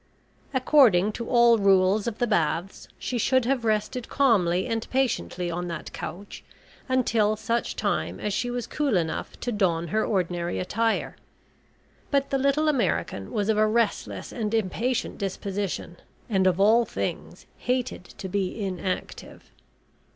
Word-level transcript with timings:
According 0.51 1.11
to 1.11 1.29
all 1.29 1.59
rules 1.59 2.07
of 2.07 2.17
the 2.17 2.25
baths, 2.25 2.87
she 2.97 3.19
should 3.19 3.45
have 3.45 3.63
rested 3.63 4.09
calmly 4.09 4.65
and 4.65 4.89
patiently 4.89 5.51
on 5.51 5.67
that 5.67 5.93
couch, 5.93 6.43
until 6.89 7.35
such 7.35 7.75
time 7.75 8.19
as 8.19 8.33
she 8.33 8.49
was 8.49 8.65
cool 8.65 8.97
enough 8.97 9.39
to 9.41 9.51
don 9.51 9.89
her 9.89 10.03
ordinary 10.03 10.57
attire, 10.57 11.17
but 12.09 12.31
the 12.31 12.39
little 12.39 12.67
American, 12.67 13.31
was 13.31 13.47
of 13.47 13.59
a 13.59 13.67
restless 13.67 14.31
and 14.31 14.55
impatient 14.55 15.19
disposition, 15.19 15.97
and 16.27 16.47
of 16.47 16.59
all 16.59 16.83
things 16.83 17.45
hated 17.59 18.03
to 18.05 18.27
be 18.27 18.59
inactive. 18.59 19.51